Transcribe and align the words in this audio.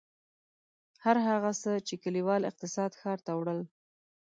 هر 1.03 1.17
هغه 1.27 1.51
څه 1.61 1.71
چې 1.87 1.95
کلیوال 2.03 2.41
اقتصاد 2.49 2.91
ښار 2.99 3.19
ته 3.25 3.31
وړل. 3.39 3.59